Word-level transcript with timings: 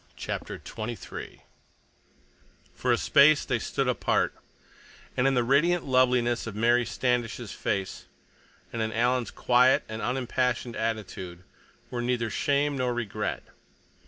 CHAPTER 0.15 0.55
XXIII 0.67 1.43
For 2.73 2.91
a 2.91 2.97
Space 2.97 3.45
they 3.45 3.59
stood 3.59 3.87
apart, 3.87 4.33
and 5.15 5.27
in 5.27 5.35
the 5.35 5.43
radiant 5.43 5.85
loveliness 5.85 6.47
of 6.47 6.55
Mary 6.55 6.87
Standish's 6.87 7.51
face 7.51 8.05
and 8.73 8.81
in 8.81 8.91
Alan's 8.91 9.29
quiet 9.29 9.83
and 9.87 10.01
unimpassioned 10.01 10.75
attitude 10.75 11.43
were 11.91 12.01
neither 12.01 12.31
shame 12.31 12.75
nor 12.77 12.91
regret. 12.95 13.43